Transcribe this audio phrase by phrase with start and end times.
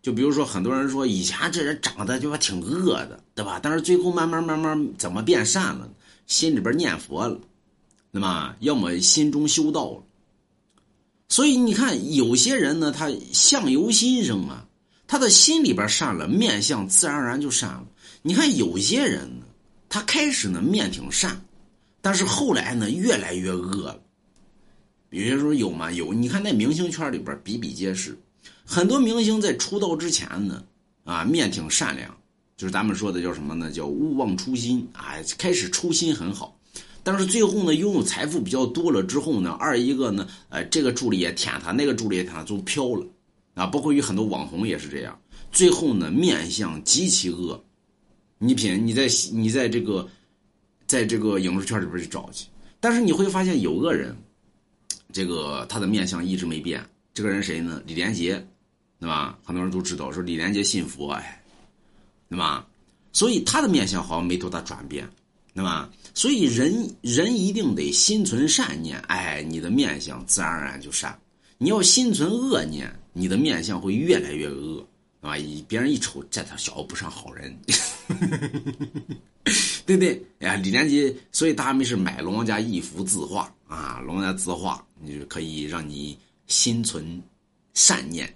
[0.00, 3.58] 就比如说，很多人说以前这人长得就挺恶的，对吧？
[3.62, 5.88] 但是最后慢慢慢慢怎么变善了？
[6.26, 7.38] 心里边念佛了，
[8.10, 10.02] 那么要么心中修道了。
[11.28, 14.66] 所以你看，有些人呢，他相由心生啊，
[15.06, 17.86] 他的心里边善了，面相自然而然就善了。
[18.22, 19.46] 你看有些人呢，
[19.88, 21.38] 他开始呢面挺善，
[22.00, 24.00] 但是后来呢越来越恶了。
[25.10, 25.90] 比如说有吗？
[25.90, 28.16] 有，你看那明星圈里边比比皆是。
[28.64, 30.62] 很多明星在出道之前呢，
[31.04, 32.14] 啊，面挺善良，
[32.56, 33.70] 就是咱们说的叫什么呢？
[33.70, 35.14] 叫勿忘初心啊。
[35.38, 36.58] 开始初心很好，
[37.02, 43.06] 但是最后呢，拥有财富比较多了之后呢，二一个呢，呃，这个助理也舔他，那个助理也舔他，都飘了
[43.54, 43.66] 啊。
[43.66, 45.18] 包括有很多网红也是这样，
[45.50, 47.62] 最后呢，面相极其恶。
[48.38, 50.08] 你品，你在你在这个，
[50.86, 52.46] 在这个影视圈里边去找去，
[52.78, 54.16] 但是你会发现有个人，
[55.12, 56.80] 这个他的面相一直没变。
[57.18, 57.82] 这个人谁呢？
[57.84, 58.40] 李连杰。
[59.00, 59.38] 对吧？
[59.44, 61.40] 很多人都知道，说李连杰信佛，哎，
[62.28, 62.66] 对吧？
[63.12, 65.08] 所以他的面相好像没多大转变，
[65.54, 65.88] 对吧？
[66.14, 71.16] 所以人人一定得心存善念，哎，你的面相自然而然就善。
[71.58, 74.84] 你要心存恶念，你的面相会越来越恶，
[75.20, 75.36] 对吧？
[75.68, 77.56] 别人一瞅，这他小子不像好人，
[79.86, 80.20] 对不对？
[80.40, 87.22] 哎呀，李连杰，所以大家没事买龙王家一幅字画啊，龙王家字画，你就可以让你心存
[87.74, 88.34] 善念。